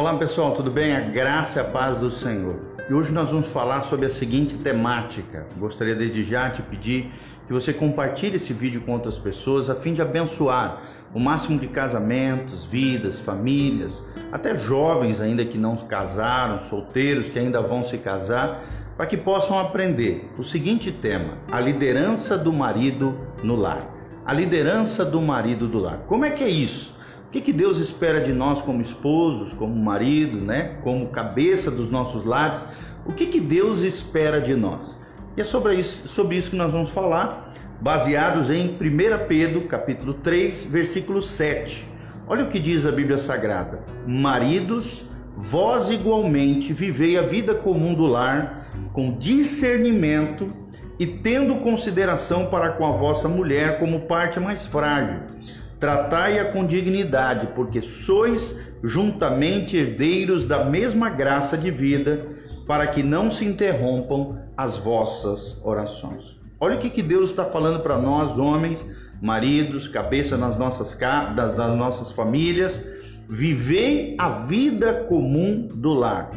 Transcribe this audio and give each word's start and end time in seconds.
Olá 0.00 0.14
pessoal, 0.14 0.54
tudo 0.54 0.70
bem? 0.70 0.96
A 0.96 1.00
graça 1.00 1.58
e 1.58 1.60
a 1.60 1.64
paz 1.66 1.98
do 1.98 2.10
Senhor. 2.10 2.58
E 2.88 2.94
hoje 2.94 3.12
nós 3.12 3.28
vamos 3.28 3.48
falar 3.48 3.82
sobre 3.82 4.06
a 4.06 4.08
seguinte 4.08 4.54
temática. 4.54 5.46
Gostaria 5.58 5.94
desde 5.94 6.24
já 6.24 6.48
te 6.48 6.62
pedir 6.62 7.12
que 7.46 7.52
você 7.52 7.70
compartilhe 7.70 8.36
esse 8.36 8.54
vídeo 8.54 8.80
com 8.80 8.92
outras 8.92 9.18
pessoas 9.18 9.68
a 9.68 9.74
fim 9.74 9.92
de 9.92 10.00
abençoar 10.00 10.80
o 11.12 11.20
máximo 11.20 11.58
de 11.58 11.66
casamentos, 11.66 12.64
vidas, 12.64 13.20
famílias, 13.20 14.02
até 14.32 14.56
jovens 14.56 15.20
ainda 15.20 15.44
que 15.44 15.58
não 15.58 15.76
casaram, 15.76 16.62
solteiros 16.62 17.28
que 17.28 17.38
ainda 17.38 17.60
vão 17.60 17.84
se 17.84 17.98
casar, 17.98 18.62
para 18.96 19.04
que 19.04 19.18
possam 19.18 19.58
aprender 19.58 20.30
o 20.38 20.42
seguinte 20.42 20.90
tema: 20.90 21.34
a 21.52 21.60
liderança 21.60 22.38
do 22.38 22.54
marido 22.54 23.20
no 23.44 23.54
lar. 23.54 23.86
A 24.24 24.32
liderança 24.32 25.04
do 25.04 25.20
marido 25.20 25.68
do 25.68 25.78
lar. 25.78 25.98
Como 26.06 26.24
é 26.24 26.30
que 26.30 26.42
é 26.42 26.48
isso? 26.48 26.98
O 27.30 27.32
que, 27.32 27.40
que 27.40 27.52
Deus 27.52 27.78
espera 27.78 28.20
de 28.20 28.32
nós 28.32 28.60
como 28.60 28.82
esposos, 28.82 29.52
como 29.52 29.72
marido, 29.72 30.36
né? 30.38 30.78
como 30.82 31.10
cabeça 31.10 31.70
dos 31.70 31.88
nossos 31.88 32.24
lares? 32.24 32.64
O 33.06 33.12
que, 33.12 33.26
que 33.26 33.38
Deus 33.38 33.82
espera 33.82 34.40
de 34.40 34.56
nós? 34.56 34.98
E 35.36 35.40
é 35.40 35.44
sobre 35.44 35.76
isso, 35.76 36.08
sobre 36.08 36.36
isso 36.36 36.50
que 36.50 36.56
nós 36.56 36.72
vamos 36.72 36.90
falar, 36.90 37.54
baseados 37.80 38.50
em 38.50 38.70
1 38.70 38.76
Pedro, 39.28 39.60
capítulo 39.60 40.14
3, 40.14 40.64
versículo 40.64 41.22
7. 41.22 41.86
Olha 42.26 42.46
o 42.46 42.48
que 42.48 42.58
diz 42.58 42.84
a 42.84 42.90
Bíblia 42.90 43.16
Sagrada: 43.16 43.78
Maridos, 44.04 45.04
vós 45.36 45.88
igualmente 45.88 46.72
vivei 46.72 47.16
a 47.16 47.22
vida 47.22 47.54
comum 47.54 47.94
do 47.94 48.08
lar 48.08 48.66
com 48.92 49.16
discernimento 49.16 50.52
e 50.98 51.06
tendo 51.06 51.60
consideração 51.60 52.46
para 52.46 52.70
com 52.70 52.84
a 52.84 52.90
vossa 52.90 53.28
mulher 53.28 53.78
como 53.78 54.00
parte 54.00 54.40
mais 54.40 54.66
frágil 54.66 55.20
Tratai-a 55.80 56.52
com 56.52 56.66
dignidade, 56.66 57.48
porque 57.54 57.80
sois 57.80 58.54
juntamente 58.84 59.76
herdeiros 59.76 60.44
da 60.44 60.64
mesma 60.64 61.08
graça 61.08 61.56
de 61.56 61.70
vida, 61.70 62.26
para 62.66 62.86
que 62.86 63.02
não 63.02 63.30
se 63.30 63.44
interrompam 63.44 64.38
as 64.56 64.76
vossas 64.76 65.58
orações. 65.64 66.38
Olha 66.60 66.76
o 66.76 66.78
que, 66.78 66.90
que 66.90 67.02
Deus 67.02 67.30
está 67.30 67.46
falando 67.46 67.80
para 67.80 67.96
nós, 67.96 68.36
homens, 68.36 68.84
maridos, 69.20 69.88
cabeça 69.88 70.36
nas 70.36 70.58
nossas, 70.58 70.94
das, 71.34 71.56
das 71.56 71.76
nossas 71.76 72.12
famílias. 72.12 72.80
Vivei 73.28 74.14
a 74.18 74.28
vida 74.44 74.92
comum 75.08 75.66
do 75.74 75.94
lar, 75.94 76.30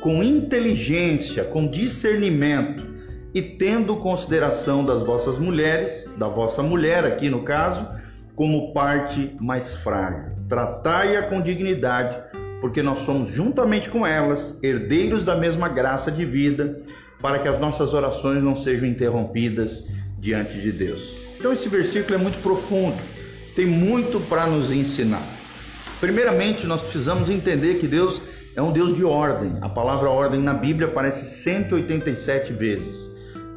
com 0.00 0.22
inteligência, 0.22 1.44
com 1.44 1.68
discernimento 1.68 2.84
e 3.32 3.40
tendo 3.40 3.96
consideração 3.96 4.84
das 4.84 5.02
vossas 5.02 5.38
mulheres, 5.38 6.08
da 6.16 6.26
vossa 6.26 6.62
mulher 6.62 7.04
aqui 7.04 7.28
no 7.28 7.42
caso, 7.42 7.86
como 8.38 8.72
parte 8.72 9.34
mais 9.40 9.74
frágil. 9.74 10.30
Tratai-a 10.48 11.22
com 11.22 11.40
dignidade, 11.40 12.16
porque 12.60 12.84
nós 12.84 13.00
somos 13.00 13.30
juntamente 13.30 13.90
com 13.90 14.06
elas 14.06 14.56
herdeiros 14.62 15.24
da 15.24 15.34
mesma 15.34 15.68
graça 15.68 16.08
de 16.08 16.24
vida, 16.24 16.80
para 17.20 17.40
que 17.40 17.48
as 17.48 17.58
nossas 17.58 17.92
orações 17.92 18.40
não 18.40 18.54
sejam 18.54 18.88
interrompidas 18.88 19.82
diante 20.20 20.60
de 20.60 20.70
Deus. 20.70 21.14
Então 21.36 21.52
esse 21.52 21.68
versículo 21.68 22.14
é 22.14 22.18
muito 22.18 22.40
profundo, 22.40 22.96
tem 23.56 23.66
muito 23.66 24.20
para 24.28 24.46
nos 24.46 24.70
ensinar. 24.70 25.26
Primeiramente, 25.98 26.64
nós 26.64 26.80
precisamos 26.80 27.28
entender 27.28 27.80
que 27.80 27.88
Deus 27.88 28.22
é 28.54 28.62
um 28.62 28.70
Deus 28.70 28.94
de 28.94 29.04
ordem. 29.04 29.54
A 29.60 29.68
palavra 29.68 30.10
ordem 30.10 30.40
na 30.40 30.54
Bíblia 30.54 30.86
aparece 30.86 31.26
187 31.26 32.52
vezes. 32.52 33.08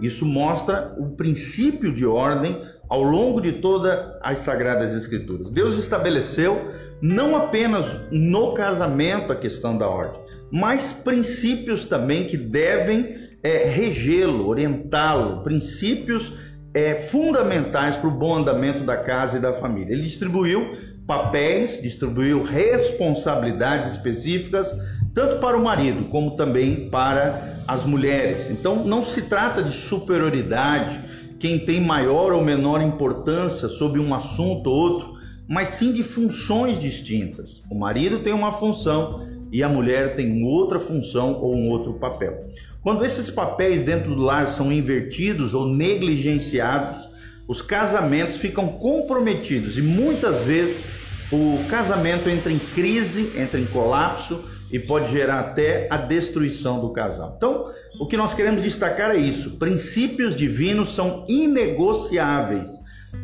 Isso 0.02 0.26
mostra 0.26 0.96
o 0.98 1.10
princípio 1.10 1.94
de 1.94 2.04
ordem 2.04 2.58
ao 2.92 3.02
longo 3.04 3.40
de 3.40 3.54
todas 3.54 3.98
as 4.22 4.40
Sagradas 4.40 4.94
Escrituras. 4.94 5.50
Deus 5.50 5.78
estabeleceu 5.78 6.68
não 7.02 7.38
apenas 7.38 7.86
no 8.12 8.54
casamento 8.54 9.32
a 9.32 9.36
questão 9.38 9.78
da 9.78 9.88
ordem, 9.88 10.20
mas 10.52 10.92
princípios 10.92 11.86
também 11.86 12.26
que 12.26 12.36
devem 12.36 13.16
é, 13.42 13.64
regê-lo, 13.70 14.46
orientá-lo, 14.46 15.42
princípios 15.42 16.34
é, 16.74 16.96
fundamentais 16.96 17.96
para 17.96 18.10
o 18.10 18.12
bom 18.12 18.36
andamento 18.36 18.84
da 18.84 18.98
casa 18.98 19.38
e 19.38 19.40
da 19.42 19.54
família. 19.54 19.94
Ele 19.94 20.04
distribuiu 20.04 20.74
papéis, 21.08 21.82
distribuiu 21.82 22.44
responsabilidades 22.44 23.90
específicas, 23.90 24.70
tanto 25.14 25.38
para 25.38 25.56
o 25.56 25.64
marido 25.64 26.10
como 26.10 26.36
também 26.36 26.90
para 26.90 27.42
as 27.66 27.86
mulheres. 27.86 28.52
Então 28.52 28.84
não 28.84 29.06
se 29.06 29.22
trata 29.22 29.64
de 29.64 29.72
superioridade 29.72 31.00
quem 31.42 31.58
tem 31.58 31.82
maior 31.82 32.32
ou 32.34 32.44
menor 32.44 32.84
importância 32.84 33.68
sobre 33.68 34.00
um 34.00 34.14
assunto 34.14 34.68
ou 34.68 34.76
outro, 34.76 35.16
mas 35.48 35.70
sim 35.70 35.92
de 35.92 36.04
funções 36.04 36.80
distintas. 36.80 37.64
O 37.68 37.74
marido 37.74 38.20
tem 38.20 38.32
uma 38.32 38.54
função 38.54 39.26
e 39.52 39.64
a 39.64 39.68
mulher 39.68 40.16
tem 40.16 40.44
outra 40.46 40.80
função 40.80 41.34
ou 41.42 41.56
um 41.56 41.68
outro 41.68 41.96
papel. 41.96 42.46
Quando 42.84 43.04
esses 43.04 43.32
papéis 43.32 43.82
dentro 43.82 44.14
do 44.14 44.22
lar 44.22 44.48
são 44.48 44.72
invertidos 44.72 45.56
ou 45.56 45.66
negligenciados, 45.66 47.10
os 47.48 47.60
casamentos 47.60 48.38
ficam 48.38 48.68
comprometidos 48.68 49.80
e 49.80 49.82
muitas 49.82 50.46
vezes 50.46 50.84
o 51.32 51.58
casamento 51.68 52.30
entra 52.30 52.52
em 52.52 52.60
crise, 52.60 53.32
entra 53.36 53.60
em 53.60 53.66
colapso 53.66 54.44
e 54.72 54.80
pode 54.80 55.12
gerar 55.12 55.40
até 55.40 55.88
a 55.90 55.98
destruição 55.98 56.80
do 56.80 56.92
casal. 56.92 57.34
Então, 57.36 57.72
o 58.00 58.08
que 58.08 58.16
nós 58.16 58.34
queremos 58.34 58.64
destacar 58.64 59.12
é 59.12 59.18
isso: 59.18 59.58
princípios 59.58 60.36
divinos 60.36 60.96
são 60.96 61.26
inegociáveis. 61.28 62.70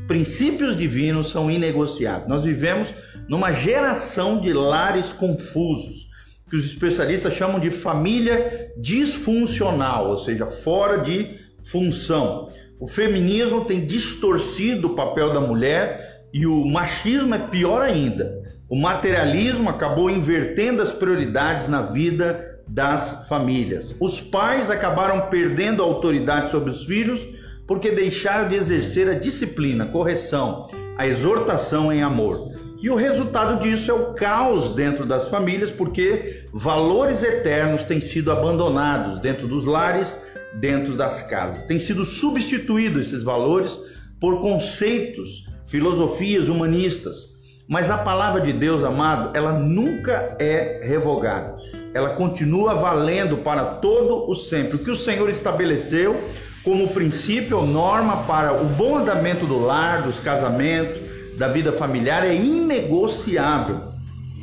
Princípios 0.06 0.76
divinos 0.76 1.30
são 1.30 1.50
inegociáveis. 1.50 2.28
Nós 2.28 2.44
vivemos 2.44 2.90
numa 3.30 3.54
geração 3.54 4.40
de 4.40 4.52
lares 4.52 5.14
confusos, 5.14 6.08
que 6.50 6.56
os 6.56 6.66
especialistas 6.66 7.34
chamam 7.34 7.60
de 7.60 7.70
família 7.70 8.72
disfuncional, 8.78 10.10
ou 10.10 10.18
seja, 10.18 10.46
fora 10.46 10.98
de 10.98 11.40
função. 11.64 12.50
O 12.80 12.88
feminismo 12.88 13.66
tem 13.66 13.86
distorcido 13.86 14.90
o 14.90 14.96
papel 14.96 15.34
da 15.34 15.40
mulher 15.40 16.17
e 16.34 16.46
o 16.46 16.66
machismo 16.66 17.36
é 17.36 17.40
pior 17.40 17.82
ainda. 17.82 18.44
O 18.70 18.76
materialismo 18.76 19.70
acabou 19.70 20.10
invertendo 20.10 20.82
as 20.82 20.92
prioridades 20.92 21.68
na 21.68 21.84
vida 21.84 22.60
das 22.68 23.28
famílias. 23.28 23.96
Os 24.00 24.20
pais 24.20 24.70
acabaram 24.70 25.30
perdendo 25.30 25.82
a 25.82 25.86
autoridade 25.86 26.52
sobre 26.52 26.70
os 26.70 26.84
filhos 26.84 27.26
porque 27.66 27.92
deixaram 27.92 28.48
de 28.48 28.56
exercer 28.56 29.10
a 29.10 29.14
disciplina, 29.14 29.86
a 29.86 29.88
correção, 29.88 30.70
a 30.98 31.08
exortação 31.08 31.92
em 31.92 32.02
amor. 32.02 32.52
E 32.82 32.90
o 32.90 32.96
resultado 32.96 33.62
disso 33.62 33.90
é 33.90 33.94
o 33.94 34.14
caos 34.14 34.72
dentro 34.72 35.06
das 35.06 35.28
famílias, 35.28 35.72
porque 35.72 36.46
valores 36.54 37.24
eternos 37.24 37.84
têm 37.84 38.00
sido 38.00 38.32
abandonados 38.32 39.20
dentro 39.20 39.48
dos 39.48 39.66
lares, 39.66 40.08
dentro 40.60 40.96
das 40.96 41.22
casas. 41.24 41.64
Têm 41.64 41.80
sido 41.80 42.06
substituídos 42.06 43.08
esses 43.08 43.24
valores 43.24 43.78
por 44.20 44.40
conceitos, 44.40 45.46
filosofias 45.68 46.48
humanistas 46.48 47.38
mas 47.68 47.92
a 47.92 47.98
palavra 47.98 48.40
de 48.40 48.54
Deus, 48.54 48.82
amado, 48.82 49.36
ela 49.36 49.52
nunca 49.52 50.38
é 50.40 50.80
revogada. 50.84 51.58
Ela 51.94 52.12
continua 52.12 52.74
valendo 52.74 53.38
para 53.38 53.66
todo 53.66 54.30
o 54.30 54.36
sempre. 54.36 54.78
O 54.78 54.80
que 54.80 54.90
o 54.92 54.96
Senhor 54.96 55.30
estabeleceu 55.30 56.16
como 56.64 56.88
princípio 56.90 57.58
ou 57.58 57.68
norma 57.68 58.24
para 58.24 58.54
o 58.54 58.66
bom 58.66 58.98
andamento 58.98 59.46
do 59.46 59.60
lar, 59.60 60.04
dos 60.04 60.18
casamentos, 60.18 60.98
da 61.38 61.50
vida 61.50 61.74
familiar 61.74 62.26
é 62.26 62.34
inegociável. 62.34 63.82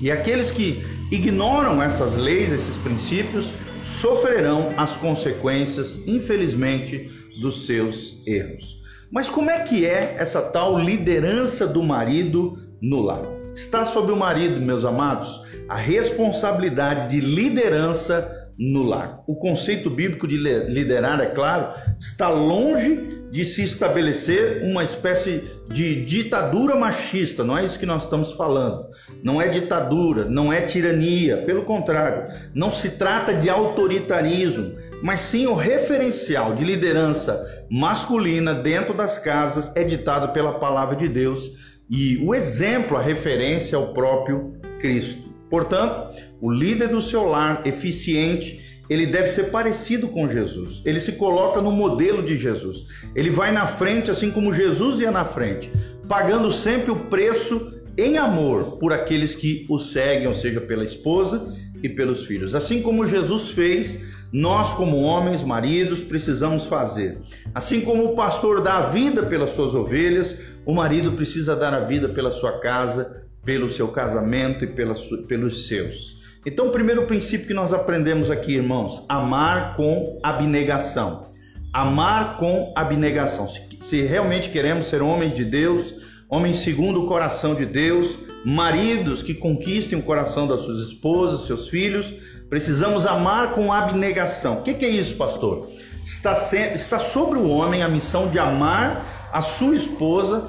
E 0.01 0.11
aqueles 0.11 0.51
que 0.51 0.85
ignoram 1.11 1.83
essas 1.83 2.17
leis, 2.17 2.53
esses 2.53 2.77
princípios, 2.77 3.47
sofrerão 3.83 4.75
as 4.77 4.99
consequências, 4.99 5.99
infelizmente, 6.07 7.11
dos 7.41 7.65
seus 7.65 8.19
erros. 8.27 8.84
Mas 9.15 9.31
como 9.31 9.49
é 9.49 9.61
que 9.61 9.87
é 9.87 10.17
essa 10.19 10.43
tal 10.43 10.77
liderança 10.77 11.69
do 11.69 11.81
marido 11.85 12.59
no 12.83 13.01
lar. 13.01 13.23
Está 13.55 13.85
sobre 13.85 14.11
o 14.11 14.17
marido, 14.17 14.61
meus 14.61 14.85
amados, 14.85 15.41
a 15.69 15.77
responsabilidade 15.77 17.11
de 17.11 17.21
liderança 17.25 18.29
no 18.59 18.83
lar. 18.83 19.23
O 19.29 19.37
conceito 19.37 19.89
bíblico 19.89 20.27
de 20.27 20.37
liderar, 20.37 21.21
é 21.21 21.27
claro, 21.27 21.79
está 21.97 22.29
longe 22.29 23.24
de 23.35 23.45
se 23.45 23.65
estabelecer 23.65 24.63
uma 24.63 24.85
espécie 24.85 25.43
de 25.69 26.05
ditadura 26.05 26.77
machista, 26.77 27.43
não 27.43 27.59
é 27.59 27.65
isso 27.65 27.81
que 27.81 27.85
nós 27.85 28.05
estamos 28.05 28.31
falando. 28.35 28.87
Não 29.25 29.43
é 29.43 29.49
ditadura, 29.49 30.25
não 30.25 30.53
é 30.53 30.61
tirania, 30.61 31.39
pelo 31.39 31.65
contrário, 31.65 32.33
não 32.55 32.71
se 32.71 32.91
trata 32.91 33.35
de 33.35 33.51
autoritarismo, 33.51 34.77
mas 35.03 35.19
sim 35.19 35.49
o 35.49 35.55
referencial 35.55 36.55
de 36.55 36.63
liderança 36.63 37.45
masculina 37.69 38.55
dentro 38.55 38.95
das 38.95 39.19
casas 39.19 39.69
é 39.75 39.83
ditado 39.83 40.33
pela 40.33 40.61
palavra 40.61 40.95
de 40.95 41.09
Deus 41.09 41.51
e 41.91 42.19
o 42.19 42.37
exemplo, 42.37 42.97
a 42.97 43.03
referência 43.03 43.77
ao 43.77 43.93
próprio 43.93 44.53
Cristo. 44.79 45.35
Portanto, 45.51 46.15
o 46.41 46.53
líder 46.53 46.87
do 46.87 47.03
seu 47.03 47.25
lar 47.27 47.63
eficiente, 47.67 48.74
ele 48.89 49.07
deve 49.07 49.29
ser 49.29 49.45
parecido 49.45 50.09
com 50.09 50.29
Jesus. 50.29 50.83
Ele 50.85 51.01
se 51.01 51.13
coloca 51.13 51.61
no 51.61 51.71
modelo 51.71 52.23
de 52.23 52.37
Jesus. 52.37 52.87
Ele 53.15 53.31
vai 53.31 53.53
na 53.53 53.67
frente 53.67 54.11
assim 54.11 54.31
como 54.31 54.55
Jesus 54.55 55.01
ia 55.01 55.11
na 55.11 55.25
frente, 55.25 55.71
pagando 56.09 56.53
sempre 56.53 56.91
o 56.91 56.97
preço 56.97 57.73
em 57.97 58.19
amor 58.19 58.79
por 58.79 58.93
aqueles 58.93 59.35
que 59.35 59.67
o 59.69 59.79
seguem, 59.79 60.27
ou 60.27 60.35
seja, 60.35 60.61
pela 60.61 60.85
esposa 60.85 61.55
e 61.83 61.89
pelos 61.89 62.27
filhos. 62.27 62.55
Assim 62.55 62.83
como 62.83 63.07
Jesus 63.07 63.51
fez, 63.51 63.99
nós, 64.33 64.73
como 64.73 65.01
homens, 65.01 65.43
maridos, 65.43 66.01
precisamos 66.01 66.65
fazer. 66.65 67.19
Assim 67.55 67.81
como 67.81 68.05
o 68.05 68.15
pastor 68.15 68.63
dá 68.63 68.79
a 68.79 68.91
vida 68.91 69.23
pelas 69.23 69.51
suas 69.51 69.75
ovelhas, 69.75 70.37
o 70.67 70.75
marido 70.75 71.13
precisa 71.13 71.55
dar 71.55 71.73
a 71.73 71.81
vida 71.81 72.09
pela 72.09 72.33
sua 72.33 72.59
casa, 72.59 73.25
pelo 73.45 73.71
seu 73.71 73.89
casamento 73.89 74.65
e 74.65 74.67
pelos 74.67 75.67
seus. 75.69 76.24
Então, 76.47 76.67
o 76.67 76.71
primeiro 76.71 77.07
princípio 77.07 77.47
que 77.47 77.55
nós 77.55 77.73
aprendemos 77.73 78.31
aqui, 78.31 78.53
irmãos, 78.53 79.03
amar 79.09 79.77
com 79.77 80.21
abnegação. 80.23 81.31
Amar 81.73 82.37
com 82.37 82.71
abnegação. 82.77 83.49
Se, 83.81 84.03
realmente 84.03 84.51
queremos 84.51 84.89
ser 84.89 85.01
homens 85.01 85.35
de 85.35 85.43
Deus, 85.43 85.95
homens 86.29 86.59
segundo 86.59 87.03
o 87.03 87.07
coração 87.07 87.55
de 87.55 87.65
Deus, 87.65 88.19
maridos 88.45 89.23
que 89.23 89.33
conquistem 89.33 89.99
o 89.99 90.03
coração 90.03 90.47
das 90.47 90.61
suas 90.61 90.81
esposas, 90.81 91.47
seus 91.47 91.69
filhos, 91.69 92.13
precisamos 92.51 93.07
amar 93.07 93.53
com 93.53 93.73
abnegação. 93.73 94.59
O 94.59 94.63
que, 94.63 94.75
que 94.75 94.85
é 94.85 94.91
isso, 94.91 95.17
pastor? 95.17 95.67
Está, 96.05 96.35
está 96.75 96.99
sobre 96.99 97.39
o 97.39 97.49
homem 97.49 97.83
a 97.83 97.89
missão 97.89 98.29
de 98.29 98.39
amar 98.39 99.31
a 99.33 99.41
sua 99.41 99.75
esposa 99.75 100.47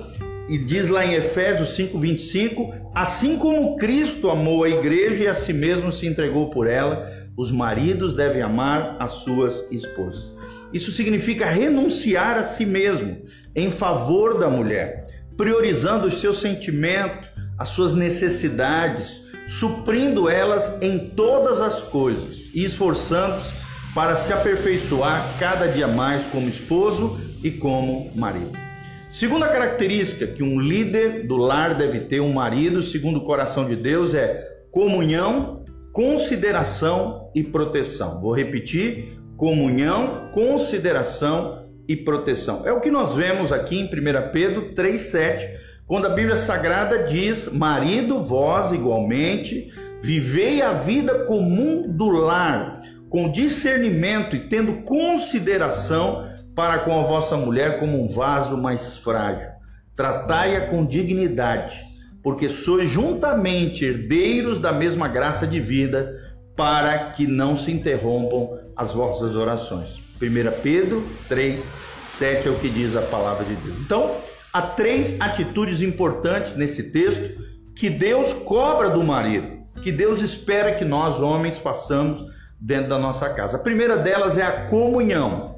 e 0.47 0.57
diz 0.57 0.89
lá 0.89 1.05
em 1.05 1.13
Efésios 1.13 1.75
5:25, 1.75 2.73
assim 2.93 3.37
como 3.37 3.77
Cristo 3.77 4.29
amou 4.29 4.63
a 4.63 4.69
igreja 4.69 5.23
e 5.23 5.27
a 5.27 5.33
si 5.33 5.53
mesmo 5.53 5.91
se 5.91 6.05
entregou 6.05 6.49
por 6.49 6.67
ela, 6.67 7.09
os 7.35 7.51
maridos 7.51 8.13
devem 8.13 8.41
amar 8.41 8.95
as 8.99 9.13
suas 9.13 9.65
esposas. 9.71 10.31
Isso 10.71 10.91
significa 10.91 11.45
renunciar 11.45 12.37
a 12.37 12.43
si 12.43 12.65
mesmo 12.65 13.17
em 13.55 13.71
favor 13.71 14.37
da 14.37 14.49
mulher, 14.49 15.07
priorizando 15.35 16.07
os 16.07 16.19
seus 16.19 16.39
sentimentos, 16.39 17.27
as 17.57 17.69
suas 17.69 17.93
necessidades, 17.93 19.21
suprindo 19.47 20.29
elas 20.29 20.71
em 20.81 20.97
todas 20.97 21.61
as 21.61 21.79
coisas 21.79 22.49
e 22.53 22.63
esforçando-se 22.63 23.53
para 23.93 24.15
se 24.17 24.33
aperfeiçoar 24.33 25.25
cada 25.39 25.67
dia 25.67 25.87
mais 25.87 26.25
como 26.27 26.49
esposo 26.49 27.19
e 27.41 27.49
como 27.51 28.11
marido. 28.15 28.74
Segunda 29.15 29.47
característica 29.47 30.27
que 30.27 30.43
um 30.43 30.59
líder 30.59 31.25
do 31.25 31.37
lar 31.37 31.73
deve 31.73 32.01
ter, 32.01 32.19
um 32.19 32.33
marido, 32.33 32.81
segundo 32.81 33.19
o 33.19 33.23
coração 33.23 33.65
de 33.65 33.73
Deus, 33.73 34.13
é 34.13 34.45
comunhão, 34.69 35.63
consideração 35.93 37.31
e 37.33 37.41
proteção. 37.41 38.19
Vou 38.19 38.35
repetir: 38.35 39.17
comunhão, 39.37 40.29
consideração 40.33 41.65
e 41.87 41.95
proteção. 41.95 42.63
É 42.65 42.73
o 42.73 42.81
que 42.81 42.91
nós 42.91 43.13
vemos 43.13 43.53
aqui 43.53 43.79
em 43.79 43.85
1 43.85 43.89
Pedro 44.33 44.73
3,7, 44.73 45.47
quando 45.87 46.07
a 46.07 46.09
Bíblia 46.09 46.35
Sagrada 46.35 47.03
diz: 47.03 47.47
Marido, 47.47 48.21
vós 48.21 48.73
igualmente, 48.73 49.71
vivei 50.01 50.61
a 50.61 50.73
vida 50.73 51.19
comum 51.19 51.87
do 51.87 52.09
lar, 52.09 52.81
com 53.09 53.31
discernimento 53.31 54.35
e 54.35 54.49
tendo 54.49 54.81
consideração 54.81 56.34
para 56.55 56.79
com 56.79 56.97
a 56.97 57.03
vossa 57.03 57.35
mulher 57.35 57.79
como 57.79 58.01
um 58.01 58.07
vaso 58.07 58.55
mais 58.55 58.97
frágil. 58.97 59.49
Tratai-a 59.95 60.67
com 60.67 60.85
dignidade, 60.85 61.83
porque 62.23 62.47
sois 62.47 62.89
juntamente 62.89 63.83
herdeiros 63.83 64.57
da 64.57 64.71
mesma 64.71 65.07
graça 65.07 65.45
de 65.45 65.59
vida, 65.59 66.13
para 66.55 67.11
que 67.11 67.27
não 67.27 67.57
se 67.57 67.69
interrompam 67.69 68.57
as 68.75 68.91
vossas 68.91 69.35
orações. 69.35 69.99
1 70.21 70.61
Pedro 70.63 71.05
3, 71.27 71.69
7 72.03 72.47
é 72.47 72.51
o 72.51 72.55
que 72.55 72.69
diz 72.69 72.95
a 72.95 73.01
palavra 73.01 73.43
de 73.43 73.55
Deus. 73.55 73.77
Então, 73.79 74.15
há 74.53 74.61
três 74.61 75.19
atitudes 75.19 75.81
importantes 75.81 76.55
nesse 76.55 76.91
texto 76.91 77.43
que 77.75 77.89
Deus 77.89 78.31
cobra 78.31 78.89
do 78.89 79.03
marido, 79.03 79.65
que 79.81 79.91
Deus 79.91 80.21
espera 80.21 80.73
que 80.73 80.85
nós, 80.85 81.19
homens, 81.19 81.57
façamos 81.57 82.33
dentro 82.59 82.87
da 82.87 82.97
nossa 82.97 83.29
casa. 83.29 83.57
A 83.57 83.61
primeira 83.61 83.97
delas 83.97 84.37
é 84.37 84.43
a 84.43 84.65
comunhão 84.67 85.54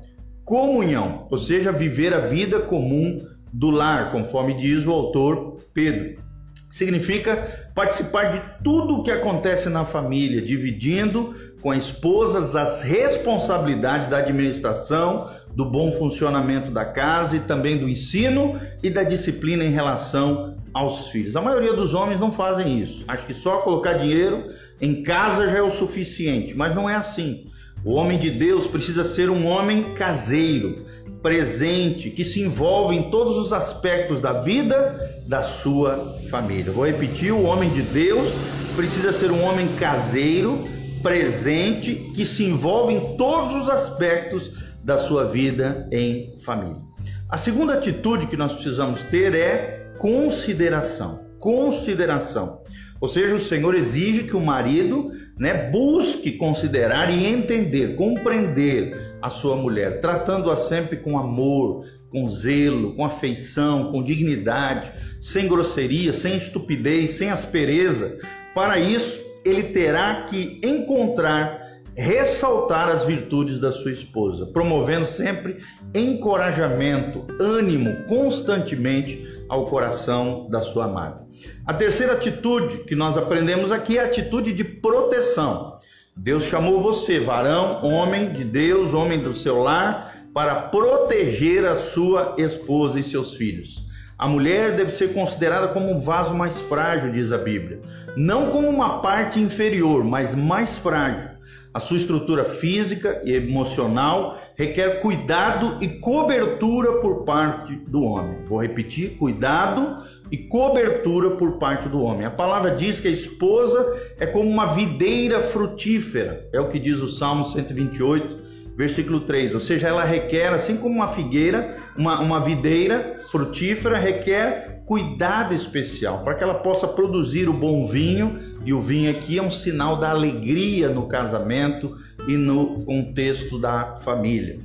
comunhão, 0.47 1.27
ou 1.29 1.37
seja, 1.37 1.73
viver 1.73 2.13
a 2.13 2.19
vida 2.19 2.61
comum 2.61 3.21
do 3.51 3.69
lar, 3.69 4.13
conforme 4.13 4.53
diz 4.53 4.85
o 4.85 4.91
autor 4.91 5.57
Pedro. 5.73 6.23
Significa 6.71 7.69
participar 7.75 8.31
de 8.31 8.41
tudo 8.63 8.95
o 8.95 9.03
que 9.03 9.11
acontece 9.11 9.67
na 9.67 9.83
família, 9.83 10.41
dividindo 10.41 11.35
com 11.61 11.69
a 11.69 11.75
esposa 11.75 12.61
as 12.61 12.81
responsabilidades 12.81 14.07
da 14.07 14.19
administração, 14.19 15.29
do 15.53 15.65
bom 15.65 15.91
funcionamento 15.91 16.71
da 16.71 16.85
casa 16.85 17.35
e 17.35 17.41
também 17.41 17.77
do 17.77 17.89
ensino 17.89 18.57
e 18.81 18.89
da 18.89 19.03
disciplina 19.03 19.65
em 19.65 19.71
relação 19.71 20.55
aos 20.73 21.09
filhos. 21.09 21.35
A 21.35 21.41
maioria 21.41 21.73
dos 21.73 21.93
homens 21.93 22.21
não 22.21 22.31
fazem 22.31 22.79
isso. 22.79 23.03
Acho 23.05 23.25
que 23.25 23.33
só 23.33 23.57
colocar 23.57 23.95
dinheiro 23.95 24.47
em 24.79 25.03
casa 25.03 25.45
já 25.49 25.57
é 25.57 25.61
o 25.61 25.71
suficiente, 25.71 26.53
mas 26.55 26.73
não 26.73 26.89
é 26.89 26.95
assim. 26.95 27.47
O 27.87 27.93
homem 27.93 28.19
de 28.19 28.29
Deus 28.29 28.67
precisa 28.67 29.05
ser 29.05 29.29
um 29.29 29.47
homem 29.47 29.93
caseiro, 29.93 30.85
presente, 31.21 32.09
que 32.09 32.25
se 32.25 32.41
envolve 32.41 32.93
em 32.93 33.09
todos 33.09 33.37
os 33.37 33.53
aspectos 33.53 34.19
da 34.19 34.33
vida 34.33 35.23
da 35.25 35.41
sua 35.41 36.17
família. 36.29 36.73
Vou 36.73 36.85
repetir: 36.85 37.31
o 37.31 37.43
homem 37.43 37.69
de 37.69 37.81
Deus 37.81 38.33
precisa 38.75 39.13
ser 39.13 39.31
um 39.31 39.41
homem 39.41 39.69
caseiro, 39.79 40.67
presente, 41.01 42.11
que 42.13 42.25
se 42.25 42.43
envolve 42.43 42.93
em 42.93 43.15
todos 43.15 43.55
os 43.55 43.69
aspectos 43.69 44.51
da 44.83 44.97
sua 44.97 45.23
vida 45.23 45.87
em 45.89 46.37
família. 46.43 46.81
A 47.29 47.37
segunda 47.37 47.75
atitude 47.75 48.27
que 48.27 48.35
nós 48.35 48.51
precisamos 48.51 49.01
ter 49.03 49.33
é 49.33 49.93
consideração. 49.97 51.21
Consideração. 51.39 52.63
Ou 52.99 53.07
seja, 53.07 53.35
o 53.35 53.39
Senhor 53.39 53.75
exige 53.75 54.23
que 54.23 54.35
o 54.35 54.41
marido 54.41 55.11
né, 55.37 55.69
busque 55.69 56.31
considerar 56.31 57.11
e 57.11 57.25
entender, 57.25 57.95
compreender 57.95 59.17
a 59.21 59.29
sua 59.29 59.55
mulher, 59.55 59.99
tratando-a 59.99 60.57
sempre 60.57 60.97
com 60.97 61.17
amor, 61.17 61.85
com 62.09 62.29
zelo, 62.29 62.95
com 62.95 63.05
afeição, 63.05 63.91
com 63.91 64.03
dignidade, 64.03 64.91
sem 65.21 65.47
grosseria, 65.47 66.13
sem 66.13 66.37
estupidez, 66.37 67.11
sem 67.11 67.29
aspereza. 67.29 68.17
Para 68.55 68.79
isso, 68.79 69.19
ele 69.45 69.63
terá 69.63 70.23
que 70.23 70.59
encontrar 70.63 71.67
ressaltar 71.97 72.89
as 72.89 73.03
virtudes 73.03 73.59
da 73.59 73.71
sua 73.71 73.91
esposa, 73.91 74.45
promovendo 74.45 75.07
sempre 75.07 75.57
encorajamento, 75.95 77.25
ânimo 77.39 78.05
constantemente 78.07 79.36
ao 79.49 79.65
coração 79.65 80.47
da 80.49 80.61
sua 80.61 80.85
amada. 80.85 81.25
A 81.65 81.73
terceira 81.73 82.13
atitude 82.13 82.79
que 82.85 82.95
nós 82.95 83.17
aprendemos 83.17 83.71
aqui 83.71 83.97
é 83.97 84.01
a 84.01 84.05
atitude 84.05 84.53
de 84.53 84.63
proteção. 84.63 85.77
Deus 86.15 86.43
chamou 86.43 86.81
você, 86.81 87.19
varão, 87.19 87.83
homem 87.83 88.33
de 88.33 88.43
Deus, 88.43 88.93
homem 88.93 89.19
do 89.19 89.33
seu 89.33 89.61
lar, 89.61 90.15
para 90.33 90.55
proteger 90.55 91.65
a 91.65 91.75
sua 91.75 92.35
esposa 92.37 92.99
e 92.99 93.03
seus 93.03 93.33
filhos. 93.33 93.85
A 94.17 94.27
mulher 94.27 94.75
deve 94.75 94.89
ser 94.89 95.13
considerada 95.13 95.67
como 95.67 95.91
um 95.91 95.99
vaso 95.99 96.33
mais 96.33 96.59
frágil, 96.61 97.11
diz 97.11 97.31
a 97.31 97.37
Bíblia. 97.37 97.81
Não 98.15 98.49
como 98.49 98.67
uma 98.67 98.99
parte 98.99 99.39
inferior, 99.39 100.03
mas 100.03 100.33
mais 100.33 100.75
frágil. 100.75 101.36
A 101.77 101.79
sua 101.79 101.97
estrutura 101.97 102.43
física 102.43 103.21
e 103.23 103.33
emocional 103.33 104.35
requer 104.55 104.99
cuidado 104.99 105.77
e 105.79 105.87
cobertura 105.87 106.93
por 106.93 107.23
parte 107.23 107.75
do 107.75 108.01
homem. 108.01 108.43
Vou 108.47 108.59
repetir: 108.59 109.11
cuidado 109.11 110.03
e 110.31 110.37
cobertura 110.39 111.35
por 111.37 111.59
parte 111.59 111.87
do 111.87 112.01
homem. 112.01 112.25
A 112.25 112.31
palavra 112.31 112.71
diz 112.71 112.99
que 112.99 113.07
a 113.07 113.11
esposa 113.11 113.95
é 114.19 114.25
como 114.25 114.49
uma 114.49 114.73
videira 114.73 115.43
frutífera, 115.43 116.49
é 116.51 116.59
o 116.59 116.67
que 116.67 116.79
diz 116.79 116.99
o 116.99 117.07
Salmo 117.07 117.45
128 117.45 118.57
versículo 118.75 119.19
3. 119.19 119.53
Ou 119.53 119.59
seja, 119.59 119.87
ela 119.87 120.03
requer, 120.03 120.53
assim 120.53 120.77
como 120.77 120.95
uma 120.95 121.09
figueira, 121.09 121.77
uma, 121.95 122.19
uma 122.19 122.39
videira 122.39 123.21
frutífera, 123.27 123.97
requer 123.99 124.76
cuidado 124.87 125.53
especial 125.53 126.23
para 126.23 126.33
que 126.33 126.43
ela 126.43 126.55
possa 126.55 126.87
produzir 126.87 127.49
o 127.49 127.53
bom 127.53 127.85
vinho. 127.85 128.39
E 128.65 128.73
o 128.73 128.81
vinho 128.81 129.11
aqui 129.11 129.37
é 129.37 129.43
um 129.43 129.51
sinal 129.51 129.97
da 129.97 130.09
alegria 130.09 130.89
no 130.89 131.07
casamento 131.07 131.95
e 132.27 132.35
no 132.35 132.83
contexto 132.85 133.59
da 133.59 133.97
família. 133.97 134.59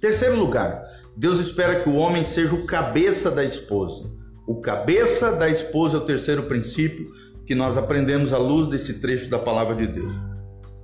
Terceiro 0.00 0.36
lugar, 0.36 0.82
Deus 1.16 1.38
espera 1.38 1.80
que 1.80 1.88
o 1.88 1.94
homem 1.94 2.24
seja 2.24 2.54
o 2.54 2.66
cabeça 2.66 3.30
da 3.30 3.44
esposa. 3.44 4.10
O 4.46 4.60
cabeça 4.60 5.32
da 5.32 5.48
esposa 5.48 5.96
é 5.96 6.00
o 6.00 6.04
terceiro 6.04 6.42
princípio 6.42 7.12
que 7.46 7.54
nós 7.54 7.78
aprendemos 7.78 8.32
à 8.32 8.38
luz 8.38 8.66
desse 8.66 8.94
trecho 9.00 9.30
da 9.30 9.38
palavra 9.38 9.76
de 9.76 9.86
Deus. 9.86 10.12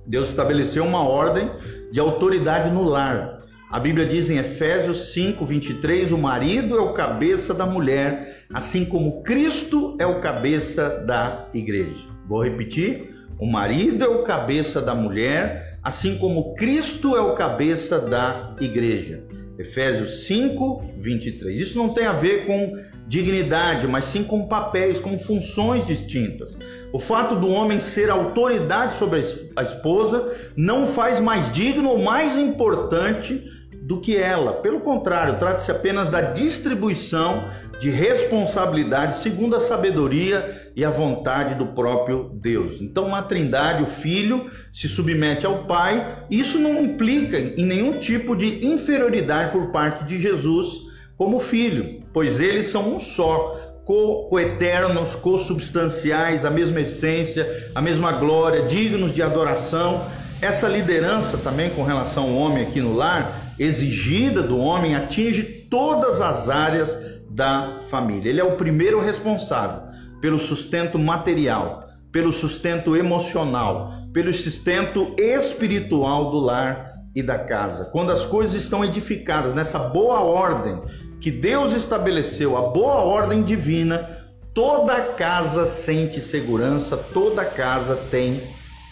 Deus 0.07 0.29
estabeleceu 0.29 0.83
uma 0.83 1.03
ordem 1.03 1.51
de 1.91 1.99
autoridade 1.99 2.73
no 2.73 2.83
lar. 2.83 3.40
A 3.71 3.79
Bíblia 3.79 4.05
diz 4.05 4.29
em 4.29 4.37
Efésios 4.37 5.13
5, 5.13 5.45
23: 5.45 6.11
o 6.11 6.17
marido 6.17 6.77
é 6.77 6.81
o 6.81 6.91
cabeça 6.91 7.53
da 7.53 7.65
mulher, 7.65 8.43
assim 8.53 8.83
como 8.83 9.23
Cristo 9.23 9.95
é 9.97 10.05
o 10.05 10.19
cabeça 10.19 10.89
da 11.07 11.47
igreja. 11.53 12.05
Vou 12.27 12.43
repetir: 12.43 13.15
o 13.39 13.45
marido 13.45 14.03
é 14.03 14.09
o 14.09 14.23
cabeça 14.23 14.81
da 14.81 14.93
mulher, 14.93 15.79
assim 15.81 16.17
como 16.17 16.53
Cristo 16.53 17.15
é 17.15 17.21
o 17.21 17.33
cabeça 17.33 17.97
da 17.97 18.53
igreja. 18.59 19.23
Efésios 19.57 20.25
5, 20.25 20.95
23. 20.97 21.57
Isso 21.57 21.77
não 21.77 21.93
tem 21.93 22.05
a 22.05 22.13
ver 22.13 22.45
com 22.45 22.73
dignidade, 23.07 23.87
mas 23.87 24.05
sim 24.05 24.23
com 24.23 24.47
papéis, 24.47 24.99
com 24.99 25.17
funções 25.17 25.87
distintas. 25.87 26.57
O 26.91 26.99
fato 26.99 27.35
do 27.35 27.47
homem 27.47 27.79
ser 27.79 28.09
autoridade 28.09 28.97
sobre 28.97 29.23
a 29.55 29.63
esposa 29.63 30.27
não 30.57 30.87
faz 30.87 31.21
mais 31.21 31.51
digno 31.53 31.89
ou 31.89 31.99
mais 31.99 32.37
importante 32.37 33.60
do 33.91 33.99
que 33.99 34.15
ela. 34.15 34.53
Pelo 34.53 34.79
contrário, 34.79 35.37
trata-se 35.37 35.69
apenas 35.69 36.07
da 36.07 36.21
distribuição 36.21 37.43
de 37.81 37.89
responsabilidade 37.89 39.17
segundo 39.17 39.53
a 39.53 39.59
sabedoria 39.59 40.71
e 40.73 40.85
a 40.85 40.89
vontade 40.89 41.55
do 41.55 41.67
próprio 41.67 42.31
Deus. 42.35 42.79
Então, 42.79 43.09
na 43.09 43.21
Trindade, 43.21 43.83
o 43.83 43.87
Filho 43.87 44.49
se 44.71 44.87
submete 44.87 45.45
ao 45.45 45.65
Pai. 45.65 46.23
Isso 46.29 46.57
não 46.57 46.81
implica 46.81 47.37
em 47.37 47.65
nenhum 47.65 47.99
tipo 47.99 48.33
de 48.33 48.65
inferioridade 48.65 49.51
por 49.51 49.71
parte 49.71 50.05
de 50.05 50.21
Jesus 50.21 50.89
como 51.17 51.41
Filho, 51.41 52.01
pois 52.13 52.39
eles 52.39 52.67
são 52.67 52.95
um 52.95 52.99
só, 52.99 53.81
co-eternos, 53.83 55.15
co-substanciais, 55.15 56.45
a 56.45 56.49
mesma 56.49 56.79
essência, 56.79 57.69
a 57.75 57.81
mesma 57.81 58.13
glória, 58.13 58.61
dignos 58.63 59.13
de 59.13 59.21
adoração. 59.21 60.01
Essa 60.41 60.67
liderança 60.67 61.37
também 61.37 61.69
com 61.71 61.83
relação 61.83 62.23
ao 62.23 62.35
homem 62.35 62.63
aqui 62.63 62.79
no 62.79 62.95
lar, 62.95 63.40
exigida 63.61 64.41
do 64.41 64.57
homem, 64.57 64.95
atinge 64.95 65.43
todas 65.43 66.19
as 66.19 66.49
áreas 66.49 66.97
da 67.29 67.79
família. 67.89 68.29
Ele 68.29 68.41
é 68.41 68.43
o 68.43 68.55
primeiro 68.55 68.99
responsável 68.99 69.83
pelo 70.19 70.39
sustento 70.39 70.97
material, 70.97 71.87
pelo 72.11 72.33
sustento 72.33 72.95
emocional, 72.95 73.93
pelo 74.13 74.33
sustento 74.33 75.15
espiritual 75.17 76.31
do 76.31 76.39
lar 76.39 76.91
e 77.15 77.21
da 77.21 77.37
casa. 77.37 77.85
Quando 77.85 78.11
as 78.11 78.25
coisas 78.25 78.61
estão 78.61 78.83
edificadas 78.83 79.53
nessa 79.53 79.77
boa 79.77 80.21
ordem 80.21 80.81
que 81.19 81.29
Deus 81.29 81.73
estabeleceu, 81.73 82.57
a 82.57 82.69
boa 82.69 82.95
ordem 82.95 83.43
divina, 83.43 84.09
toda 84.55 84.99
casa 85.13 85.67
sente 85.67 86.19
segurança, 86.19 86.97
toda 86.97 87.45
casa 87.45 87.95
tem 88.09 88.41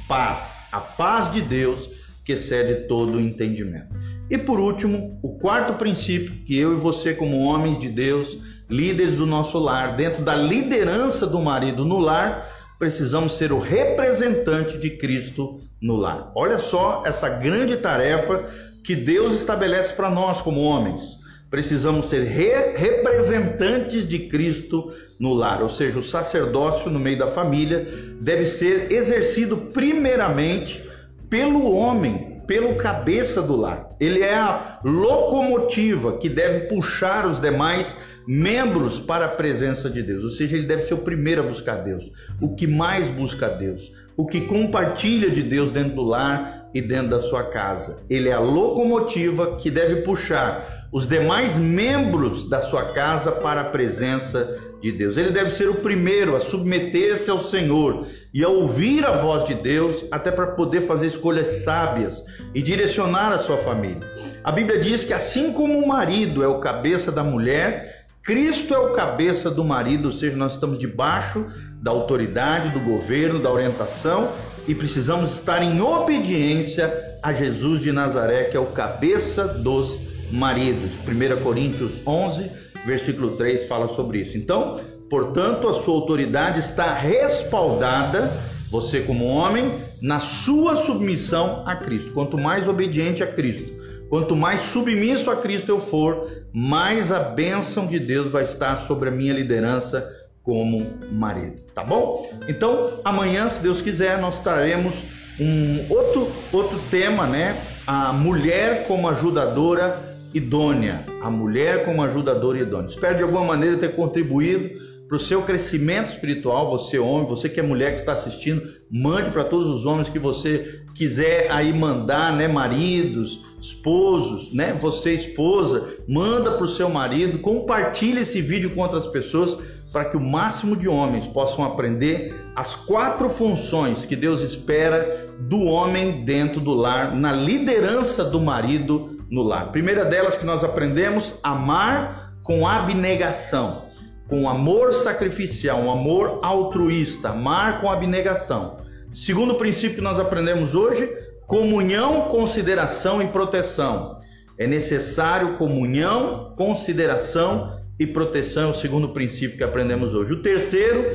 paz. 0.07 0.63
A 0.71 0.79
paz 0.79 1.31
de 1.31 1.41
Deus 1.41 1.89
que 2.23 2.33
excede 2.33 2.87
todo 2.87 3.15
o 3.15 3.19
entendimento. 3.19 3.98
E 4.29 4.37
por 4.37 4.59
último, 4.59 5.19
o 5.23 5.39
quarto 5.39 5.73
princípio 5.73 6.43
que 6.45 6.57
eu 6.57 6.73
e 6.73 6.75
você, 6.75 7.13
como 7.13 7.39
homens 7.39 7.79
de 7.79 7.89
Deus, 7.89 8.37
líderes 8.69 9.15
do 9.15 9.25
nosso 9.25 9.57
lar, 9.57 9.95
dentro 9.95 10.23
da 10.23 10.35
liderança 10.35 11.25
do 11.25 11.39
marido 11.39 11.83
no 11.83 11.97
lar, 11.97 12.47
precisamos 12.77 13.35
ser 13.35 13.51
o 13.51 13.59
representante 13.59 14.77
de 14.77 14.91
Cristo 14.91 15.59
no 15.81 15.95
lar. 15.95 16.31
Olha 16.35 16.59
só 16.59 17.03
essa 17.05 17.27
grande 17.27 17.77
tarefa 17.77 18.45
que 18.83 18.95
Deus 18.95 19.33
estabelece 19.33 19.93
para 19.93 20.09
nós 20.09 20.41
como 20.41 20.61
homens. 20.61 21.17
Precisamos 21.49 22.05
ser 22.05 22.23
re 22.25 22.77
representantes 22.77 24.07
de 24.07 24.19
Cristo 24.19 24.93
no 25.19 25.33
lar, 25.33 25.63
ou 25.63 25.69
seja, 25.69 25.97
o 25.97 26.03
sacerdócio 26.03 26.91
no 26.91 26.99
meio 26.99 27.17
da 27.17 27.27
família 27.27 27.87
deve 28.21 28.45
ser 28.45 28.91
exercido 28.91 29.57
primeiramente 29.57 30.87
pelo 31.29 31.73
homem, 31.73 32.28
pelo 32.49 32.73
cabeça 32.73 33.43
do 33.43 33.55
lar. 33.55 33.91
Ele 33.99 34.23
é 34.23 34.33
a 34.33 34.79
locomotiva 34.83 36.17
que 36.17 36.27
deve 36.27 36.61
puxar 36.61 37.27
os 37.27 37.39
demais 37.39 37.95
membros 38.31 38.99
para 38.99 39.25
a 39.25 39.29
presença 39.29 39.89
de 39.89 40.03
Deus. 40.03 40.23
Ou 40.23 40.29
seja, 40.29 40.55
ele 40.55 40.67
deve 40.67 40.83
ser 40.83 40.93
o 40.93 40.99
primeiro 40.99 41.41
a 41.41 41.47
buscar 41.47 41.77
Deus, 41.77 42.11
o 42.39 42.53
que 42.53 42.67
mais 42.67 43.09
busca 43.09 43.49
Deus, 43.49 43.91
o 44.15 44.27
que 44.27 44.41
compartilha 44.41 45.31
de 45.31 45.41
Deus 45.41 45.71
dentro 45.71 45.95
do 45.95 46.03
lar 46.03 46.69
e 46.71 46.79
dentro 46.79 47.09
da 47.09 47.21
sua 47.21 47.45
casa. 47.45 48.03
Ele 48.07 48.29
é 48.29 48.33
a 48.33 48.39
locomotiva 48.39 49.55
que 49.55 49.71
deve 49.71 50.03
puxar 50.03 50.87
os 50.91 51.07
demais 51.07 51.57
membros 51.57 52.47
da 52.47 52.61
sua 52.61 52.93
casa 52.93 53.31
para 53.31 53.61
a 53.61 53.65
presença 53.65 54.55
de 54.79 54.91
Deus. 54.91 55.17
Ele 55.17 55.31
deve 55.31 55.49
ser 55.49 55.67
o 55.67 55.75
primeiro 55.75 56.35
a 56.35 56.39
submeter-se 56.39 57.31
ao 57.31 57.41
Senhor 57.41 58.05
e 58.31 58.43
a 58.43 58.47
ouvir 58.47 59.05
a 59.05 59.17
voz 59.17 59.43
de 59.45 59.55
Deus, 59.55 60.05
até 60.11 60.29
para 60.29 60.47
poder 60.51 60.81
fazer 60.81 61.07
escolhas 61.07 61.63
sábias 61.63 62.23
e 62.53 62.61
direcionar 62.61 63.33
a 63.33 63.39
sua 63.39 63.57
família. 63.57 64.07
A 64.43 64.51
Bíblia 64.51 64.79
diz 64.79 65.03
que 65.03 65.13
assim 65.13 65.51
como 65.51 65.79
o 65.79 65.87
marido 65.87 66.43
é 66.43 66.47
o 66.47 66.59
cabeça 66.59 67.11
da 67.11 67.23
mulher, 67.23 67.98
Cristo 68.29 68.75
é 68.75 68.77
o 68.77 68.91
cabeça 68.91 69.49
do 69.49 69.63
marido, 69.63 70.05
ou 70.05 70.11
seja, 70.11 70.37
nós 70.37 70.51
estamos 70.51 70.77
debaixo 70.77 71.47
da 71.81 71.89
autoridade, 71.89 72.69
do 72.69 72.79
governo, 72.79 73.39
da 73.39 73.51
orientação 73.51 74.29
e 74.67 74.75
precisamos 74.75 75.33
estar 75.33 75.63
em 75.63 75.81
obediência 75.81 76.93
a 77.23 77.33
Jesus 77.33 77.81
de 77.81 77.91
Nazaré, 77.91 78.43
que 78.43 78.55
é 78.55 78.59
o 78.59 78.67
cabeça 78.67 79.47
dos 79.47 79.99
maridos. 80.31 80.91
1 81.07 81.41
Coríntios 81.41 81.93
11, 82.05 82.51
versículo 82.85 83.31
3 83.31 83.67
fala 83.67 83.87
sobre 83.87 84.19
isso. 84.19 84.37
Então, 84.37 84.79
portanto, 85.09 85.67
a 85.67 85.73
sua 85.73 85.95
autoridade 85.95 86.59
está 86.59 86.93
respaldada, 86.93 88.31
você 88.69 88.99
como 88.99 89.25
homem, 89.25 89.73
na 89.99 90.19
sua 90.19 90.83
submissão 90.83 91.63
a 91.65 91.75
Cristo. 91.75 92.13
Quanto 92.13 92.37
mais 92.37 92.67
obediente 92.67 93.23
a 93.23 93.27
Cristo, 93.27 93.73
quanto 94.09 94.35
mais 94.35 94.61
submisso 94.61 95.29
a 95.29 95.35
Cristo 95.35 95.69
eu 95.69 95.79
for, 95.79 96.27
mais 96.51 97.11
a 97.11 97.19
bênção 97.19 97.85
de 97.85 97.99
Deus 97.99 98.31
vai 98.31 98.43
estar 98.43 98.77
sobre 98.87 99.09
a 99.09 99.11
minha 99.11 99.33
liderança 99.33 100.09
como 100.43 100.85
marido, 101.11 101.61
tá 101.75 101.83
bom? 101.83 102.27
Então, 102.47 102.99
amanhã, 103.05 103.49
se 103.49 103.61
Deus 103.61 103.81
quiser, 103.81 104.19
nós 104.19 104.39
traremos 104.39 104.95
um 105.39 105.85
outro 105.89 106.27
outro 106.51 106.79
tema, 106.89 107.27
né? 107.27 107.55
A 107.85 108.11
mulher 108.11 108.87
como 108.87 109.07
ajudadora 109.07 110.09
idônea, 110.33 111.05
a 111.21 111.29
mulher 111.29 111.85
como 111.85 112.03
ajudadora 112.03 112.59
idônea. 112.59 112.87
Espero 112.87 113.17
de 113.17 113.23
alguma 113.23 113.43
maneira 113.43 113.77
ter 113.77 113.95
contribuído 113.95 114.71
para 115.09 115.15
o 115.15 115.19
seu 115.19 115.41
crescimento 115.41 116.09
espiritual, 116.09 116.69
você 116.69 116.99
homem, 116.99 117.27
você 117.27 117.49
que 117.49 117.59
é 117.59 117.63
mulher 117.63 117.93
que 117.93 117.99
está 117.99 118.13
assistindo, 118.13 118.61
mande 118.91 119.31
para 119.31 119.43
todos 119.43 119.67
os 119.67 119.83
homens 119.83 120.07
que 120.07 120.19
você 120.19 120.83
quiser 120.93 121.49
aí 121.49 121.73
mandar, 121.73 122.31
né, 122.31 122.47
maridos, 122.47 123.39
esposos, 123.59 124.53
né, 124.53 124.77
você 124.79 125.13
esposa, 125.13 125.97
manda 126.07 126.51
para 126.51 126.65
o 126.65 126.69
seu 126.69 126.87
marido, 126.89 127.39
compartilhe 127.39 128.21
esse 128.21 128.39
vídeo 128.39 128.69
com 128.69 128.81
outras 128.81 129.07
pessoas 129.07 129.57
para 129.91 130.05
que 130.05 130.15
o 130.15 130.21
máximo 130.21 130.75
de 130.75 130.87
homens 130.87 131.25
possam 131.25 131.63
aprender 131.65 132.45
as 132.55 132.75
quatro 132.75 133.31
funções 133.31 134.05
que 134.05 134.15
Deus 134.15 134.41
espera 134.41 135.27
do 135.39 135.63
homem 135.63 136.23
dentro 136.23 136.61
do 136.61 136.75
lar, 136.75 137.15
na 137.15 137.31
liderança 137.31 138.23
do 138.23 138.39
marido 138.39 139.25
no 139.27 139.41
lar. 139.41 139.71
Primeira 139.71 140.05
delas 140.05 140.37
que 140.37 140.45
nós 140.45 140.63
aprendemos, 140.63 141.33
amar 141.41 142.31
com 142.43 142.67
abnegação, 142.67 143.88
com 144.29 144.47
amor 144.47 144.93
sacrificial, 144.93 145.79
um 145.79 145.91
amor 145.91 146.39
altruísta, 146.43 147.29
amar 147.29 147.81
com 147.81 147.89
abnegação. 147.89 148.77
Segundo 149.11 149.55
princípio 149.55 149.95
que 149.95 150.01
nós 150.01 150.19
aprendemos 150.19 150.75
hoje, 150.75 151.09
comunhão, 151.47 152.21
consideração 152.29 153.21
e 153.23 153.27
proteção. 153.27 154.15
É 154.55 154.67
necessário 154.67 155.55
comunhão, 155.57 156.53
consideração 156.55 157.79
e 157.99 158.05
proteção, 158.05 158.69
é 158.69 158.71
o 158.71 158.75
segundo 158.75 159.09
princípio 159.09 159.57
que 159.57 159.63
aprendemos 159.63 160.13
hoje. 160.13 160.33
O 160.33 160.41
terceiro, 160.41 161.05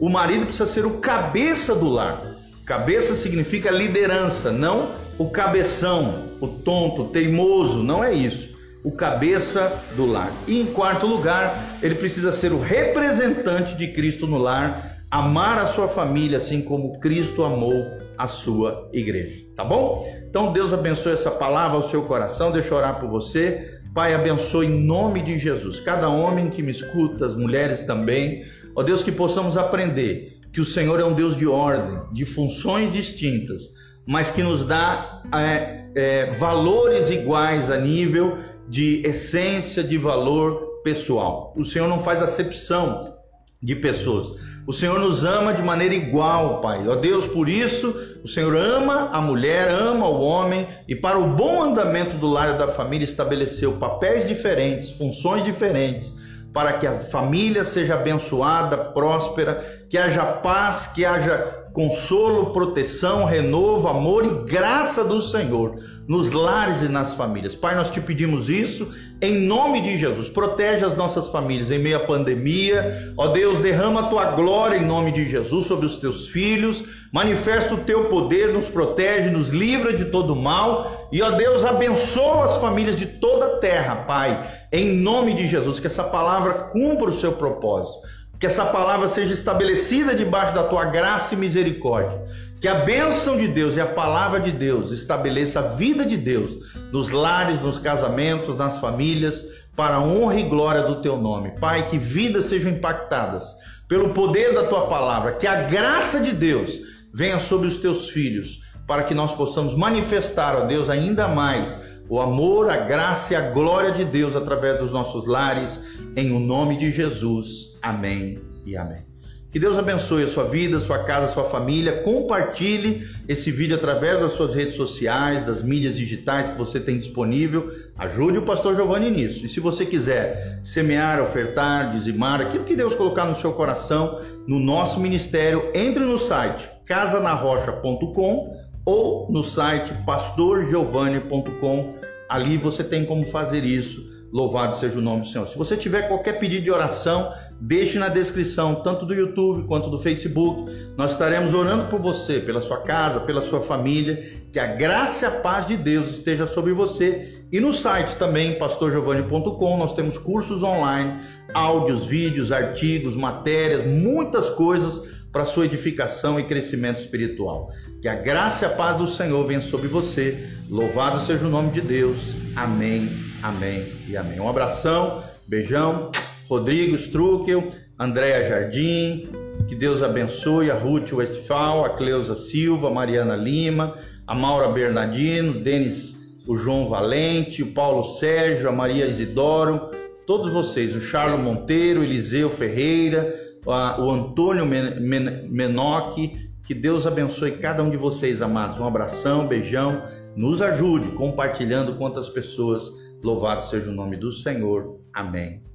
o 0.00 0.10
marido 0.10 0.44
precisa 0.44 0.66
ser 0.66 0.84
o 0.84 0.98
cabeça 0.98 1.74
do 1.74 1.88
lar. 1.88 2.34
Cabeça 2.66 3.14
significa 3.14 3.70
liderança, 3.70 4.50
não 4.50 4.90
o 5.16 5.30
cabeção, 5.30 6.24
o 6.40 6.48
tonto, 6.48 7.02
o 7.02 7.08
teimoso, 7.08 7.82
não 7.82 8.02
é 8.02 8.12
isso. 8.12 8.53
O 8.84 8.92
cabeça 8.92 9.72
do 9.96 10.04
lar. 10.04 10.30
E 10.46 10.60
em 10.60 10.66
quarto 10.66 11.06
lugar, 11.06 11.58
ele 11.82 11.94
precisa 11.94 12.30
ser 12.30 12.52
o 12.52 12.60
representante 12.60 13.74
de 13.74 13.88
Cristo 13.88 14.26
no 14.26 14.38
lar, 14.38 14.98
amar 15.10 15.58
a 15.58 15.66
sua 15.66 15.88
família 15.88 16.38
assim 16.38 16.60
como 16.60 17.00
Cristo 17.00 17.42
amou 17.42 17.74
a 18.18 18.26
sua 18.26 18.90
igreja. 18.92 19.44
Tá 19.56 19.64
bom? 19.64 20.06
Então 20.28 20.52
Deus 20.52 20.72
abençoe 20.72 21.12
essa 21.12 21.30
palavra 21.30 21.76
ao 21.76 21.88
seu 21.88 22.02
coração. 22.02 22.52
Deixa 22.52 22.68
eu 22.68 22.78
orar 22.78 23.00
por 23.00 23.08
você. 23.08 23.80
Pai, 23.94 24.12
abençoe 24.12 24.66
em 24.66 24.86
nome 24.86 25.22
de 25.22 25.38
Jesus. 25.38 25.80
Cada 25.80 26.08
homem 26.08 26.50
que 26.50 26.62
me 26.62 26.72
escuta, 26.72 27.24
as 27.24 27.34
mulheres 27.34 27.84
também. 27.84 28.44
Ó 28.76 28.82
Deus, 28.82 29.02
que 29.02 29.12
possamos 29.12 29.56
aprender 29.56 30.40
que 30.52 30.60
o 30.60 30.64
Senhor 30.64 31.00
é 31.00 31.04
um 31.04 31.14
Deus 31.14 31.36
de 31.36 31.46
ordem, 31.46 31.98
de 32.12 32.24
funções 32.24 32.92
distintas 32.92 33.74
mas 34.06 34.30
que 34.30 34.42
nos 34.42 34.64
dá 34.64 35.22
é, 35.34 35.84
é, 35.94 36.30
valores 36.32 37.10
iguais 37.10 37.70
a 37.70 37.76
nível 37.76 38.38
de 38.68 39.02
essência 39.04 39.82
de 39.82 39.98
valor 39.98 40.80
pessoal. 40.82 41.52
O 41.56 41.64
Senhor 41.64 41.88
não 41.88 42.02
faz 42.02 42.22
acepção 42.22 43.14
de 43.62 43.74
pessoas. 43.74 44.32
O 44.66 44.72
Senhor 44.72 44.98
nos 44.98 45.24
ama 45.24 45.52
de 45.52 45.62
maneira 45.62 45.94
igual, 45.94 46.60
Pai. 46.60 46.86
Ó 46.88 46.94
Deus, 46.96 47.26
por 47.26 47.48
isso, 47.48 47.94
o 48.22 48.28
Senhor 48.28 48.54
ama 48.56 49.10
a 49.12 49.20
mulher, 49.20 49.68
ama 49.68 50.06
o 50.06 50.20
homem 50.20 50.66
e 50.88 50.94
para 50.94 51.18
o 51.18 51.28
bom 51.28 51.62
andamento 51.62 52.16
do 52.16 52.26
lar 52.26 52.54
e 52.54 52.58
da 52.58 52.68
família 52.68 53.04
estabeleceu 53.04 53.72
papéis 53.72 54.28
diferentes, 54.28 54.90
funções 54.90 55.44
diferentes, 55.44 56.14
para 56.52 56.74
que 56.74 56.86
a 56.86 56.98
família 56.98 57.64
seja 57.64 57.94
abençoada, 57.94 58.76
próspera, 58.76 59.86
que 59.90 59.98
haja 59.98 60.24
paz, 60.24 60.86
que 60.86 61.04
haja 61.04 61.63
consolo, 61.74 62.52
proteção, 62.52 63.24
renovo, 63.24 63.88
amor 63.88 64.24
e 64.24 64.48
graça 64.48 65.02
do 65.02 65.20
Senhor 65.20 65.74
nos 66.06 66.30
lares 66.30 66.82
e 66.82 66.88
nas 66.88 67.14
famílias. 67.14 67.56
Pai, 67.56 67.74
nós 67.74 67.90
te 67.90 68.00
pedimos 68.00 68.48
isso 68.48 68.88
em 69.20 69.40
nome 69.40 69.80
de 69.80 69.98
Jesus. 69.98 70.28
Protege 70.28 70.84
as 70.84 70.96
nossas 70.96 71.26
famílias 71.26 71.72
em 71.72 71.80
meio 71.80 71.96
à 71.96 72.00
pandemia. 72.00 73.12
Ó 73.16 73.26
Deus, 73.28 73.58
derrama 73.58 74.02
a 74.02 74.08
tua 74.08 74.26
glória 74.26 74.76
em 74.76 74.86
nome 74.86 75.10
de 75.10 75.28
Jesus 75.28 75.66
sobre 75.66 75.84
os 75.84 75.96
teus 75.96 76.28
filhos. 76.28 77.08
Manifesta 77.12 77.74
o 77.74 77.78
teu 77.78 78.04
poder, 78.04 78.52
nos 78.52 78.68
protege, 78.68 79.28
nos 79.28 79.48
livra 79.48 79.92
de 79.92 80.04
todo 80.04 80.36
mal. 80.36 81.08
E 81.10 81.20
ó 81.22 81.32
Deus, 81.32 81.64
abençoa 81.64 82.44
as 82.44 82.56
famílias 82.58 82.96
de 82.96 83.06
toda 83.06 83.46
a 83.46 83.58
terra, 83.58 83.96
Pai, 84.06 84.40
em 84.72 84.94
nome 84.94 85.34
de 85.34 85.48
Jesus. 85.48 85.80
Que 85.80 85.88
essa 85.88 86.04
palavra 86.04 86.52
cumpra 86.72 87.10
o 87.10 87.18
seu 87.18 87.32
propósito 87.32 88.23
que 88.38 88.46
essa 88.46 88.64
palavra 88.66 89.08
seja 89.08 89.32
estabelecida 89.32 90.14
debaixo 90.14 90.54
da 90.54 90.64
tua 90.64 90.84
graça 90.84 91.34
e 91.34 91.36
misericórdia. 91.36 92.20
Que 92.60 92.68
a 92.68 92.76
bênção 92.76 93.36
de 93.36 93.46
Deus 93.46 93.76
e 93.76 93.80
a 93.80 93.86
palavra 93.86 94.40
de 94.40 94.50
Deus 94.50 94.90
estabeleça 94.90 95.60
a 95.60 95.68
vida 95.74 96.04
de 96.04 96.16
Deus 96.16 96.72
nos 96.90 97.10
lares, 97.10 97.60
nos 97.60 97.78
casamentos, 97.78 98.56
nas 98.56 98.78
famílias, 98.78 99.42
para 99.76 99.96
a 99.96 100.02
honra 100.02 100.40
e 100.40 100.44
glória 100.44 100.82
do 100.82 101.02
teu 101.02 101.16
nome. 101.16 101.52
Pai, 101.60 101.88
que 101.88 101.98
vidas 101.98 102.46
sejam 102.46 102.70
impactadas 102.70 103.44
pelo 103.88 104.10
poder 104.10 104.54
da 104.54 104.64
tua 104.64 104.86
palavra, 104.86 105.32
que 105.32 105.46
a 105.46 105.62
graça 105.62 106.20
de 106.20 106.32
Deus 106.32 106.70
venha 107.12 107.38
sobre 107.38 107.66
os 107.68 107.78
teus 107.78 108.08
filhos, 108.10 108.60
para 108.88 109.02
que 109.02 109.14
nós 109.14 109.32
possamos 109.32 109.76
manifestar, 109.76 110.56
ó 110.56 110.64
Deus, 110.64 110.88
ainda 110.88 111.28
mais 111.28 111.78
o 112.08 112.20
amor, 112.20 112.70
a 112.70 112.76
graça 112.76 113.32
e 113.32 113.36
a 113.36 113.50
glória 113.50 113.92
de 113.92 114.04
Deus 114.04 114.36
através 114.36 114.78
dos 114.78 114.90
nossos 114.90 115.26
lares, 115.26 115.80
em 116.16 116.32
o 116.32 116.38
nome 116.38 116.76
de 116.76 116.92
Jesus. 116.92 117.76
Amém 117.82 118.38
e 118.66 118.76
amém. 118.76 119.14
Que 119.54 119.60
Deus 119.60 119.78
abençoe 119.78 120.24
a 120.24 120.26
sua 120.26 120.42
vida, 120.42 120.80
sua 120.80 121.04
casa, 121.04 121.32
sua 121.32 121.44
família. 121.44 122.02
Compartilhe 122.02 123.06
esse 123.28 123.52
vídeo 123.52 123.76
através 123.76 124.18
das 124.18 124.32
suas 124.32 124.52
redes 124.52 124.74
sociais, 124.74 125.46
das 125.46 125.62
mídias 125.62 125.96
digitais 125.96 126.48
que 126.48 126.58
você 126.58 126.80
tem 126.80 126.98
disponível. 126.98 127.70
Ajude 127.96 128.38
o 128.38 128.42
pastor 128.42 128.74
Giovanni 128.74 129.12
nisso. 129.12 129.46
E 129.46 129.48
se 129.48 129.60
você 129.60 129.86
quiser 129.86 130.32
semear, 130.64 131.22
ofertar, 131.22 131.92
dizimar, 131.92 132.40
aquilo 132.40 132.64
que 132.64 132.74
Deus 132.74 132.96
colocar 132.96 133.26
no 133.26 133.40
seu 133.40 133.52
coração, 133.52 134.20
no 134.44 134.58
nosso 134.58 134.98
ministério, 134.98 135.70
entre 135.72 136.02
no 136.04 136.18
site 136.18 136.68
casanarrocha.com 136.84 138.63
ou 138.84 139.30
no 139.30 139.42
site 139.42 139.92
pastorgiovanni.com. 140.04 141.94
Ali 142.28 142.56
você 142.56 142.82
tem 142.82 143.04
como 143.04 143.26
fazer 143.26 143.64
isso 143.64 144.14
Louvado 144.34 144.74
seja 144.74 144.98
o 144.98 145.00
nome 145.00 145.20
do 145.20 145.28
Senhor. 145.28 145.46
Se 145.46 145.56
você 145.56 145.76
tiver 145.76 146.08
qualquer 146.08 146.40
pedido 146.40 146.64
de 146.64 146.70
oração, 146.72 147.32
deixe 147.60 148.00
na 148.00 148.08
descrição, 148.08 148.74
tanto 148.74 149.06
do 149.06 149.14
YouTube 149.14 149.64
quanto 149.68 149.88
do 149.88 149.96
Facebook. 149.96 150.72
Nós 150.96 151.12
estaremos 151.12 151.54
orando 151.54 151.84
por 151.84 152.00
você, 152.00 152.40
pela 152.40 152.60
sua 152.60 152.78
casa, 152.78 153.20
pela 153.20 153.40
sua 153.40 153.60
família. 153.60 154.20
Que 154.52 154.58
a 154.58 154.66
graça 154.66 155.24
e 155.24 155.28
a 155.28 155.30
paz 155.30 155.68
de 155.68 155.76
Deus 155.76 156.10
esteja 156.10 156.48
sobre 156.48 156.72
você. 156.72 157.44
E 157.52 157.60
no 157.60 157.72
site 157.72 158.16
também, 158.16 158.58
pastorgiovanni.com, 158.58 159.76
nós 159.76 159.94
temos 159.94 160.18
cursos 160.18 160.64
online, 160.64 161.20
áudios, 161.54 162.04
vídeos, 162.04 162.50
artigos, 162.50 163.14
matérias, 163.14 163.86
muitas 163.86 164.50
coisas 164.50 165.23
para 165.34 165.44
sua 165.44 165.66
edificação 165.66 166.40
e 166.40 166.44
crescimento 166.44 167.00
espiritual. 167.00 167.70
Que 168.00 168.08
a 168.08 168.14
graça 168.14 168.64
e 168.64 168.68
a 168.68 168.70
paz 168.70 168.96
do 168.96 169.06
Senhor 169.06 169.46
venha 169.46 169.60
sobre 169.60 169.88
você. 169.88 170.48
Louvado 170.70 171.20
seja 171.20 171.46
o 171.46 171.50
nome 171.50 171.70
de 171.70 171.82
Deus. 171.82 172.36
Amém 172.56 173.10
Amém 173.44 173.84
e 174.08 174.16
amém. 174.16 174.40
Um 174.40 174.48
abração, 174.48 175.22
beijão. 175.46 176.10
Rodrigo 176.48 176.96
Struckel, 176.96 177.68
Andréa 178.00 178.48
Jardim, 178.48 179.24
que 179.68 179.74
Deus 179.74 180.02
abençoe 180.02 180.70
a 180.70 180.74
Ruth 180.74 181.12
Westphal, 181.12 181.84
a 181.84 181.90
Cleusa 181.90 182.36
Silva, 182.36 182.88
a 182.88 182.90
Mariana 182.90 183.36
Lima, 183.36 183.92
a 184.26 184.34
Maura 184.34 184.68
Bernardino, 184.68 185.60
Denis, 185.60 186.16
o 186.46 186.56
João 186.56 186.88
Valente, 186.88 187.62
o 187.62 187.72
Paulo 187.72 188.16
Sérgio, 188.18 188.66
a 188.66 188.72
Maria 188.72 189.04
Isidoro, 189.04 189.90
todos 190.26 190.50
vocês, 190.50 190.96
o 190.96 191.00
Charlo 191.02 191.38
Monteiro, 191.38 192.02
Eliseu 192.02 192.48
Ferreira, 192.48 193.43
o 193.66 194.10
Antônio 194.10 194.66
Menoque, 194.66 196.50
que 196.66 196.74
Deus 196.74 197.06
abençoe 197.06 197.52
cada 197.52 197.82
um 197.82 197.90
de 197.90 197.96
vocês, 197.96 198.42
amados. 198.42 198.78
Um 198.78 198.86
abração, 198.86 199.46
beijão, 199.46 200.02
nos 200.36 200.60
ajude 200.60 201.08
compartilhando 201.08 201.96
com 201.96 202.04
outras 202.04 202.28
pessoas 202.28 203.04
Louvado 203.24 203.62
seja 203.62 203.88
o 203.88 203.92
nome 203.92 204.18
do 204.18 204.30
Senhor. 204.30 205.00
Amém. 205.10 205.73